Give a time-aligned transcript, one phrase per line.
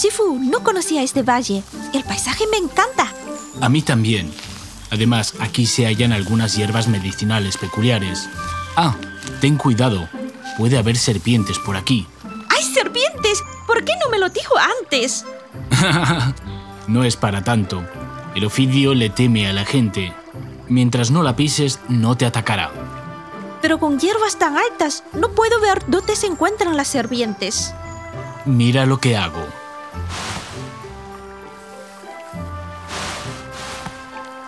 [0.00, 1.62] Sifu, no conocía este valle.
[1.92, 3.12] El paisaje me encanta.
[3.60, 4.32] A mí también.
[4.90, 8.26] Además, aquí se hallan algunas hierbas medicinales peculiares.
[8.76, 8.96] Ah,
[9.42, 10.08] ten cuidado.
[10.56, 12.06] Puede haber serpientes por aquí.
[12.48, 13.42] ¡Hay serpientes!
[13.66, 15.26] ¿Por qué no me lo dijo antes?
[16.86, 17.84] no es para tanto.
[18.34, 20.14] El ofidio le teme a la gente.
[20.66, 22.70] Mientras no la pises, no te atacará.
[23.60, 27.74] Pero con hierbas tan altas, no puedo ver dónde se encuentran las serpientes.
[28.46, 29.46] Mira lo que hago.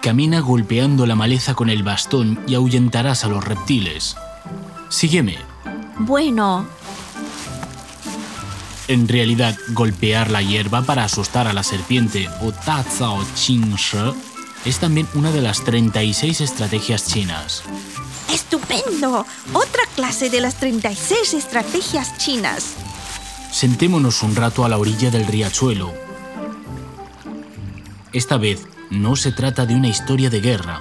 [0.03, 4.17] Camina golpeando la maleza con el bastón y ahuyentarás a los reptiles.
[4.89, 5.39] Sígueme.
[6.01, 6.67] Bueno.
[8.89, 13.99] En realidad, golpear la hierba para asustar a la serpiente o Ta Zao Qing Shi
[14.65, 17.63] es también una de las 36 estrategias chinas.
[18.33, 19.25] ¡Estupendo!
[19.53, 22.75] Otra clase de las 36 estrategias chinas.
[23.53, 25.93] Sentémonos un rato a la orilla del riachuelo.
[28.15, 30.81] Esta vez no se trata de una historia de guerra,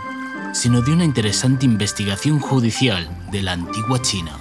[0.53, 4.39] sino de una interesante investigación judicial de la antigua China.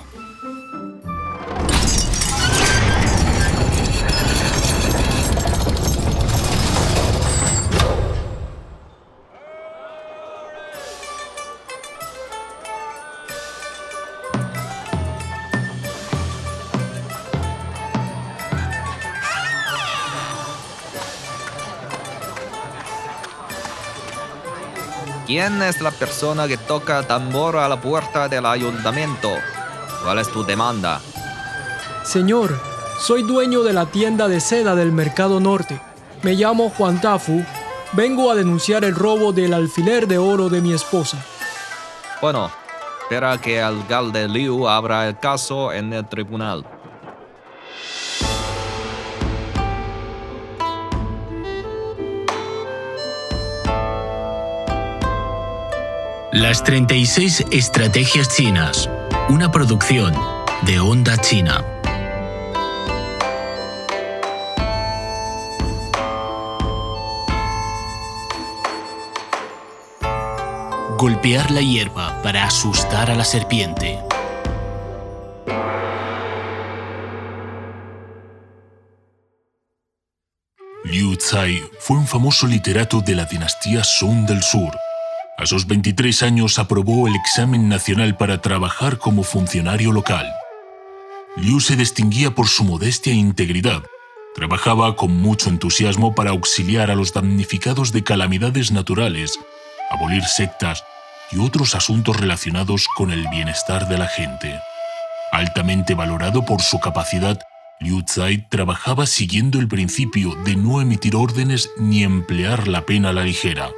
[25.31, 29.31] ¿Quién es la persona que toca tambor a la puerta del ayuntamiento?
[30.03, 31.01] ¿Cuál es tu demanda?
[32.03, 32.61] Señor,
[32.99, 35.81] soy dueño de la tienda de seda del Mercado Norte.
[36.23, 37.45] Me llamo Juan Tafu.
[37.93, 41.25] Vengo a denunciar el robo del alfiler de oro de mi esposa.
[42.21, 42.51] Bueno,
[43.03, 46.67] espera que el alcalde Liu abra el caso en el tribunal.
[56.33, 58.89] Las 36 Estrategias Chinas,
[59.31, 60.15] una producción
[60.63, 61.65] de Onda China.
[70.97, 73.99] Golpear la hierba para asustar a la serpiente.
[80.85, 84.79] Liu Tsai fue un famoso literato de la dinastía Song del Sur
[85.41, 90.31] a sus 23 años aprobó el examen nacional para trabajar como funcionario local.
[91.37, 93.83] Liu se distinguía por su modestia e integridad.
[94.35, 99.39] Trabajaba con mucho entusiasmo para auxiliar a los damnificados de calamidades naturales,
[99.91, 100.85] abolir sectas
[101.33, 104.61] y otros asuntos relacionados con el bienestar de la gente.
[105.33, 107.39] Altamente valorado por su capacidad,
[107.81, 113.13] Liu Zai trabajaba siguiendo el principio de no emitir órdenes ni emplear la pena a
[113.15, 113.71] la ligera.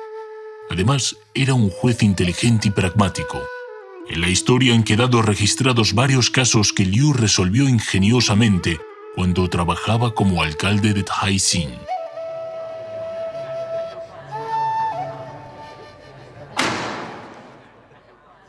[0.73, 3.39] Además, era un juez inteligente y pragmático.
[4.09, 8.81] En la historia han quedado registrados varios casos que Liu resolvió ingeniosamente
[9.15, 11.79] cuando trabajaba como alcalde de Taixing.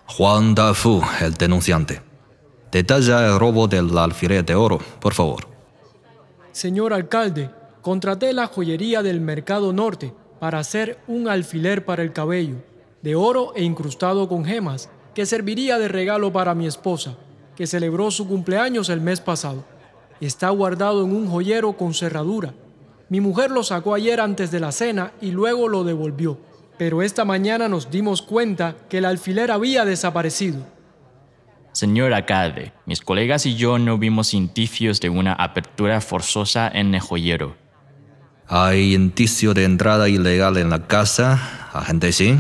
[0.06, 2.02] Juan Dafu, el denunciante.
[2.72, 5.50] Detalla el robo del alfiler de oro, por favor.
[6.54, 7.50] Señor alcalde,
[7.82, 12.58] contraté la joyería del Mercado Norte para hacer un alfiler para el cabello,
[13.02, 17.16] de oro e incrustado con gemas, que serviría de regalo para mi esposa,
[17.56, 19.64] que celebró su cumpleaños el mes pasado.
[20.20, 22.54] Está guardado en un joyero con cerradura.
[23.08, 26.38] Mi mujer lo sacó ayer antes de la cena y luego lo devolvió.
[26.78, 30.60] Pero esta mañana nos dimos cuenta que el alfiler había desaparecido.
[31.72, 37.00] Señor alcalde, mis colegas y yo no vimos indicios de una apertura forzosa en el
[37.00, 37.63] joyero.
[38.48, 42.38] ¿Hay indicio de entrada ilegal en la casa, agente sí?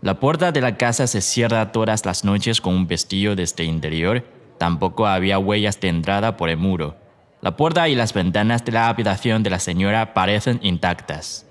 [0.00, 3.70] La puerta de la casa se cierra todas las noches con un pestillo desde el
[3.70, 4.24] interior.
[4.56, 6.96] Tampoco había huellas de entrada por el muro.
[7.40, 11.46] La puerta y las ventanas de la habitación de la señora parecen intactas.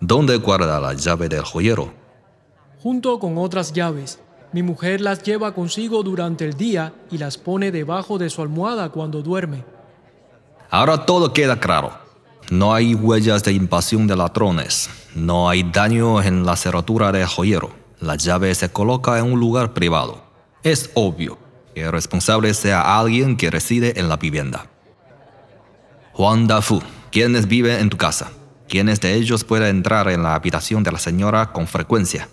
[0.00, 1.92] ¿Dónde guarda la llave del joyero?
[2.82, 4.20] Junto con otras llaves.
[4.52, 8.88] Mi mujer las lleva consigo durante el día y las pone debajo de su almohada
[8.88, 9.64] cuando duerme.
[10.70, 12.07] Ahora todo queda claro.
[12.50, 14.88] No hay huellas de invasión de ladrones.
[15.14, 17.70] No hay daño en la cerradura del joyero.
[18.00, 20.22] La llave se coloca en un lugar privado.
[20.62, 21.38] Es obvio
[21.74, 24.66] que el responsable sea alguien que reside en la vivienda.
[26.14, 26.80] Juan Dafu,
[27.12, 28.30] ¿quiénes viven en tu casa?
[28.66, 32.28] ¿Quiénes de ellos pueden entrar en la habitación de la señora con frecuencia?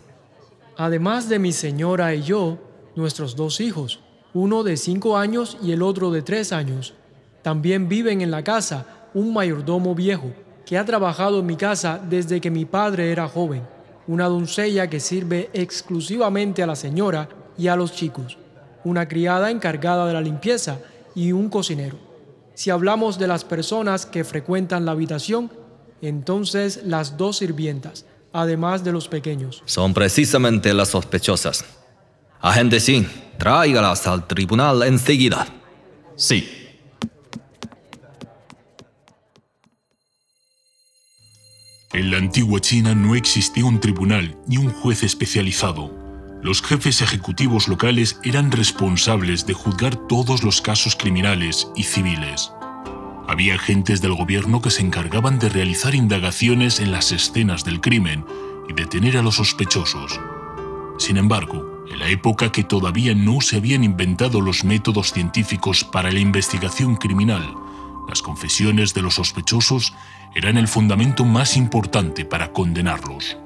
[0.78, 2.58] Además de mi señora y yo,
[2.96, 4.00] nuestros dos hijos,
[4.34, 6.94] uno de cinco años y el otro de tres años,
[7.42, 8.86] también viven en la casa
[9.16, 10.32] un mayordomo viejo
[10.66, 13.64] que ha trabajado en mi casa desde que mi padre era joven,
[14.08, 18.38] una doncella que sirve exclusivamente a la señora y a los chicos,
[18.84, 20.80] una criada encargada de la limpieza
[21.16, 21.98] y un cocinero.
[22.56, 25.50] Si hablamos de las personas que frecuentan la habitación,
[26.02, 29.64] entonces las dos sirvientas, además de los pequeños.
[29.66, 31.64] Son precisamente las sospechosas.
[32.42, 33.08] Agente Xin,
[33.38, 35.48] tráigalas al tribunal enseguida.
[36.18, 36.65] Sí.
[42.26, 45.94] Antigua China no existía un tribunal ni un juez especializado.
[46.42, 52.52] Los jefes ejecutivos locales eran responsables de juzgar todos los casos criminales y civiles.
[53.28, 58.26] Había agentes del gobierno que se encargaban de realizar indagaciones en las escenas del crimen
[58.68, 60.20] y detener a los sospechosos.
[60.98, 66.12] Sin embargo, en la época que todavía no se habían inventado los métodos científicos para
[66.12, 67.54] la investigación criminal,
[68.08, 69.94] las confesiones de los sospechosos
[70.36, 73.38] eran el fundamento más importante para condenarlos.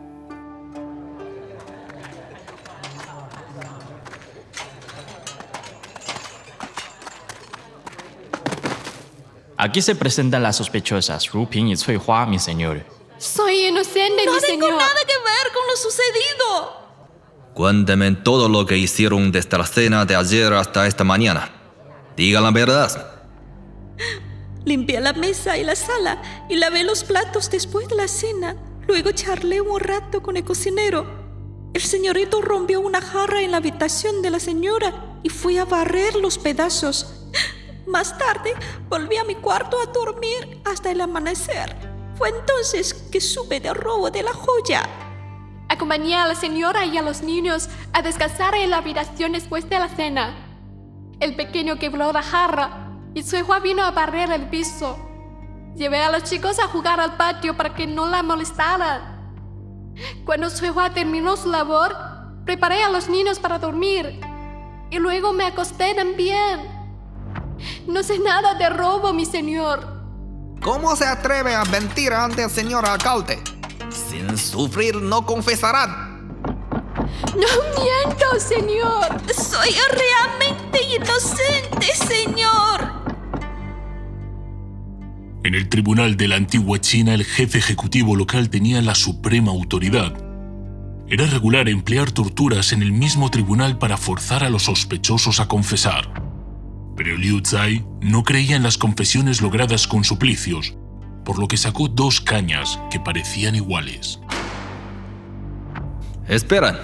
[9.57, 12.85] Aquí se presentan las sospechosas, Ru Ping y Cui Hua, mi señor.
[13.17, 14.71] Soy inocente, No mi tengo señor.
[14.79, 16.79] nada que ver con lo sucedido.
[17.53, 21.51] Cuénteme todo lo que hicieron desde la cena de ayer hasta esta mañana.
[22.15, 23.11] Diga la verdad.
[24.69, 28.55] Limpié la mesa y la sala y lavé los platos después de la cena.
[28.87, 31.07] Luego charlé un rato con el cocinero.
[31.73, 36.13] El señorito rompió una jarra en la habitación de la señora y fui a barrer
[36.17, 37.25] los pedazos.
[37.87, 38.53] Más tarde
[38.89, 41.75] volví a mi cuarto a dormir hasta el amanecer.
[42.15, 44.87] Fue entonces que supe del robo de la joya.
[45.67, 49.79] Acompañé a la señora y a los niños a descansar en la habitación después de
[49.79, 50.35] la cena.
[51.19, 54.97] El pequeño quebró la jarra y su hija vino a barrer el piso.
[55.75, 59.19] Llevé a los chicos a jugar al patio para que no la molestaran.
[60.25, 61.95] Cuando su hija terminó su labor,
[62.45, 64.19] preparé a los niños para dormir.
[64.91, 66.79] Y luego me acosté también.
[67.87, 69.99] No sé nada de robo, mi señor.
[70.61, 73.41] ¿Cómo se atreve a mentir ante el señor alcalde?
[73.89, 76.09] Sin sufrir no confesarán.
[77.35, 79.07] No miento, señor.
[79.33, 82.98] Soy realmente inocente, señor.
[85.49, 90.13] En el tribunal de la antigua China, el jefe ejecutivo local tenía la suprema autoridad.
[91.07, 96.13] Era regular emplear torturas en el mismo tribunal para forzar a los sospechosos a confesar.
[96.95, 100.77] Pero Liu Zai no creía en las confesiones logradas con suplicios,
[101.25, 104.19] por lo que sacó dos cañas que parecían iguales.
[106.27, 106.77] Esperan,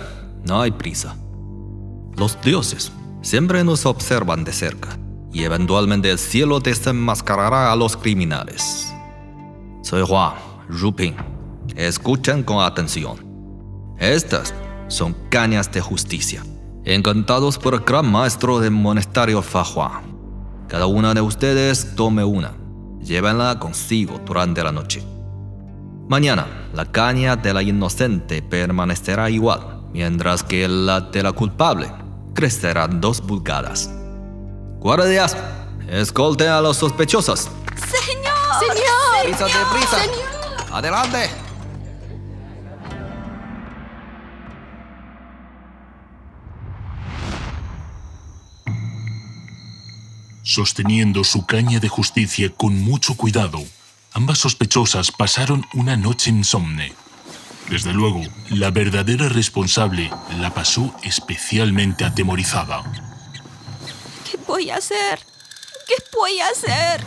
[0.43, 1.15] no hay prisa.
[2.17, 2.91] Los dioses
[3.21, 4.97] siempre nos observan de cerca
[5.35, 8.93] y eventualmente el cielo desenmascarará a los criminales.
[9.81, 10.33] Soy Hua,
[10.69, 11.13] Ruping.
[11.75, 13.17] Escuchen con atención.
[13.99, 14.53] Estas
[14.87, 16.41] son cañas de justicia,
[16.85, 19.65] encantados por el gran maestro del monasterio Fa
[20.69, 22.53] Cada una de ustedes tome una.
[23.01, 25.03] Llévenla consigo durante la noche.
[26.07, 31.91] Mañana, la caña de la inocente permanecerá igual, mientras que la de la culpable
[32.33, 34.04] crecerá dos pulgadas.
[34.79, 35.35] Guardias,
[35.89, 37.49] escolten a los sospechosos.
[37.75, 38.33] Señor.
[38.59, 39.23] Señor.
[39.23, 40.01] ¡Prisa, deprisa!
[40.01, 40.71] Señor.
[40.71, 41.29] ¡Adelante!
[50.43, 53.59] Sosteniendo su caña de justicia con mucho cuidado,
[54.13, 56.93] ambas sospechosas pasaron una noche insomne.
[57.69, 62.83] Desde luego, la verdadera responsable la pasó especialmente atemorizada.
[64.55, 65.19] ¿Qué voy a hacer?
[65.85, 67.01] ¿Qué voy a hacer?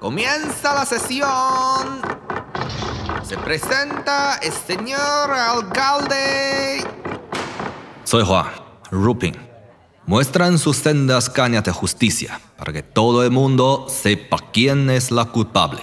[0.00, 2.02] Comienza la sesión.
[3.22, 6.84] Se presenta el señor alcalde.
[8.02, 8.50] Soy Juan,
[8.90, 9.51] Rupin.
[10.12, 15.24] Muestran sus sendas cañas de justicia para que todo el mundo sepa quién es la
[15.24, 15.80] culpable.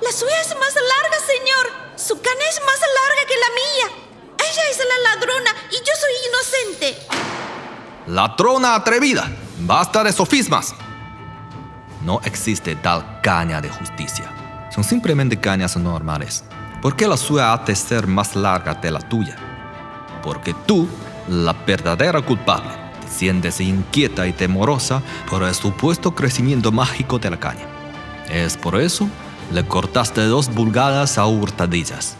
[0.00, 1.66] La suya es más larga, señor.
[1.96, 3.88] Su cana es más larga que la mía.
[4.38, 7.06] Ella es la ladrona y yo soy inocente.
[8.06, 9.30] Latrona atrevida.
[9.60, 10.74] Basta de sofismas.
[12.02, 14.32] No existe tal caña de justicia.
[14.74, 16.42] Son simplemente cañas normales.
[16.80, 19.36] ¿Por qué la suya ha de ser más larga de la tuya?
[20.22, 20.88] Porque tú,
[21.28, 22.70] la verdadera culpable,
[23.08, 27.66] sientes inquieta y temorosa por el supuesto crecimiento mágico de la caña.
[28.30, 29.08] Es por eso
[29.52, 32.16] le cortaste dos pulgadas a hurtadillas.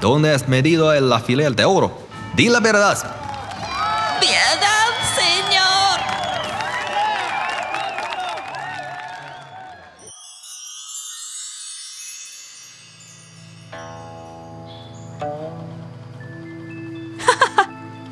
[0.00, 1.98] ¿Dónde has medido el alfiler de oro?
[2.36, 3.17] Di la verdad.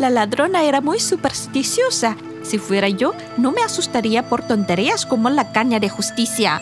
[0.06, 2.16] La ladrona era muy supersticiosa.
[2.44, 6.60] Si fuera yo, no me asustaría por tonterías como la caña de justicia.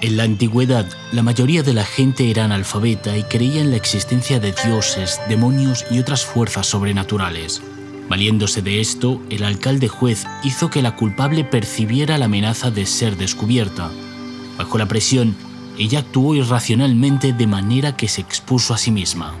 [0.00, 4.38] En la antigüedad, la mayoría de la gente era analfabeta y creía en la existencia
[4.38, 7.60] de dioses, demonios y otras fuerzas sobrenaturales.
[8.08, 13.16] Valiéndose de esto, el alcalde juez hizo que la culpable percibiera la amenaza de ser
[13.16, 13.90] descubierta.
[14.56, 15.34] Bajo la presión,
[15.76, 19.34] ella actuó irracionalmente de manera que se expuso a sí misma.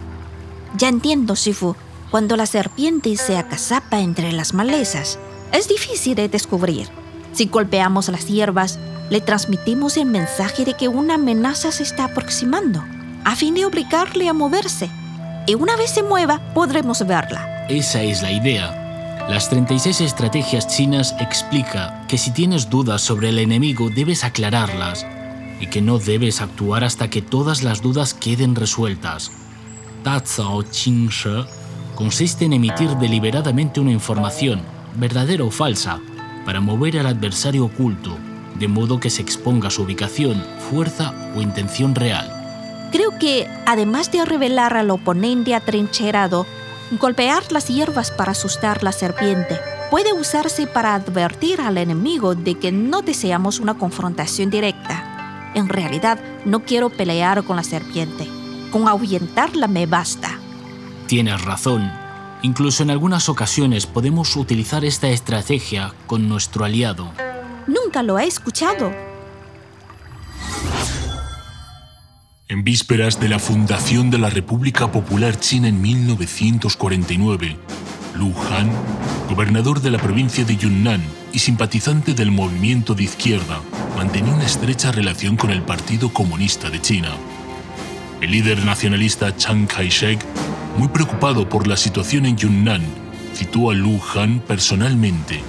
[0.76, 1.76] Ya entiendo, Shifu.
[2.10, 5.18] Cuando la serpiente se acazapa entre las malezas,
[5.52, 6.88] es difícil de descubrir.
[7.32, 8.78] Si golpeamos las hierbas,
[9.10, 12.84] le transmitimos el mensaje de que una amenaza se está aproximando,
[13.24, 14.88] a fin de obligarle a moverse.
[15.46, 17.66] Y una vez se mueva, podremos verla.
[17.68, 18.80] Esa es la idea.
[19.28, 25.06] Las 36 estrategias chinas explica que si tienes dudas sobre el enemigo debes aclararlas
[25.60, 29.32] y que no debes actuar hasta que todas las dudas queden resueltas.
[31.94, 34.60] Consiste en emitir deliberadamente una información,
[34.96, 36.00] verdadera o falsa,
[36.44, 38.16] para mover al adversario oculto,
[38.58, 42.30] de modo que se exponga su ubicación, fuerza o intención real.
[42.90, 46.46] Creo que, además de revelar al oponente atrincherado,
[47.00, 49.58] golpear las hierbas para asustar la serpiente
[49.90, 55.52] puede usarse para advertir al enemigo de que no deseamos una confrontación directa.
[55.54, 58.26] En realidad, no quiero pelear con la serpiente.
[58.72, 60.33] Con ahuyentarla me basta.
[61.14, 61.92] Tienes razón.
[62.42, 67.12] Incluso en algunas ocasiones podemos utilizar esta estrategia con nuestro aliado.
[67.68, 68.90] Nunca lo he escuchado.
[72.48, 77.58] En vísperas de la fundación de la República Popular China en 1949,
[78.16, 78.72] Lu Han,
[79.30, 83.60] gobernador de la provincia de Yunnan y simpatizante del movimiento de izquierda,
[83.96, 87.12] mantenía una estrecha relación con el Partido Comunista de China.
[88.20, 90.18] El líder nacionalista Chiang Kai-shek,
[90.76, 92.82] muy preocupado por la situación en Yunnan,
[93.34, 95.42] citó a Lu Han personalmente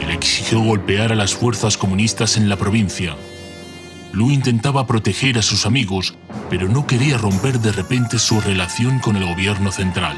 [0.00, 3.14] y le exigió golpear a las fuerzas comunistas en la provincia.
[4.12, 6.14] Lu intentaba proteger a sus amigos,
[6.48, 10.16] pero no quería romper de repente su relación con el gobierno central.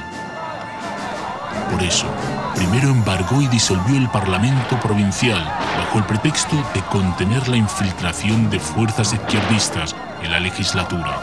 [1.70, 2.06] Por eso,
[2.54, 5.44] primero embargó y disolvió el Parlamento provincial
[5.76, 11.20] bajo el pretexto de contener la infiltración de fuerzas izquierdistas en la legislatura.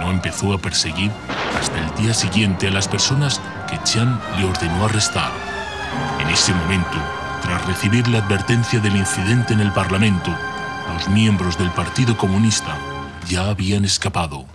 [0.00, 1.10] No empezó a perseguir
[1.58, 5.30] hasta el día siguiente a las personas que Chan le ordenó arrestar.
[6.20, 6.98] En ese momento,
[7.42, 10.30] tras recibir la advertencia del incidente en el Parlamento,
[10.94, 12.76] los miembros del Partido Comunista
[13.28, 14.46] ya habían escapado.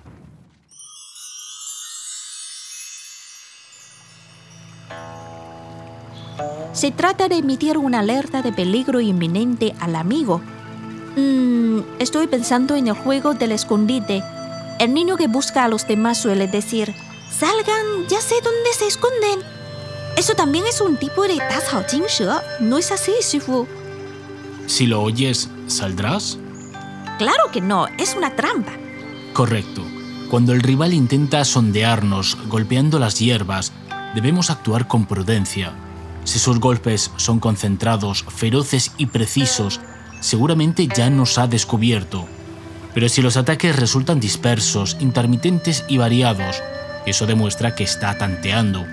[6.73, 10.41] Se trata de emitir una alerta de peligro inminente al amigo.
[11.15, 14.23] Mm, estoy pensando en el juego del escondite.
[14.79, 16.93] El niño que busca a los demás suele decir,
[17.31, 19.39] salgan, ya sé dónde se esconden.
[20.15, 22.25] Eso también es un tipo de Tazao Jingshe.
[22.59, 23.67] ¿No es así, Shifu?
[24.67, 26.37] Si lo oyes, ¿saldrás?
[27.17, 28.73] Claro que no, es una trampa.
[29.33, 29.83] Correcto.
[30.29, 33.71] Cuando el rival intenta sondearnos golpeando las hierbas,
[34.13, 35.73] debemos actuar con prudencia.
[36.23, 39.79] Si sus golpes son concentrados, feroces y precisos,
[40.19, 42.27] seguramente ya nos ha descubierto.
[42.97, 46.63] Pero si los ataques resultan dispersos, intermitentes y variados,
[47.05, 48.87] eso demuestra que está tanteando.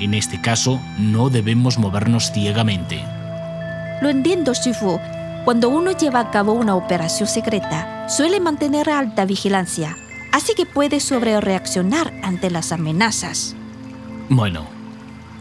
[0.00, 3.04] En este caso, no debemos movernos ciegamente.
[4.00, 4.98] Lo entiendo, Shifu.
[5.44, 9.98] Cuando uno lleva a cabo una operación secreta, suele mantener alta vigilancia,
[10.32, 13.54] así que puede sobrereaccionar ante las amenazas.
[14.30, 14.64] Bueno,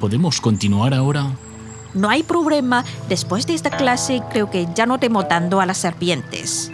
[0.02, 1.32] ¿podemos continuar ahora?
[1.94, 5.78] No hay problema, después de esta clase creo que ya no temo tanto a las
[5.78, 6.74] serpientes.